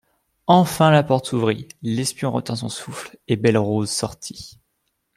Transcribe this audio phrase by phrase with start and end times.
[0.47, 4.57] Enfin la porte s'ouvrit, l'espion retint son souffle, et Belle-Rose sortit.